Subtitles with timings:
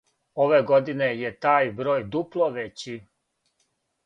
[0.45, 2.97] Ове године је тај број дупло већи.